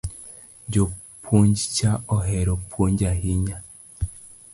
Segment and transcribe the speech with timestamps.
[0.77, 3.57] Japuonj cha ohero puonjo ahinya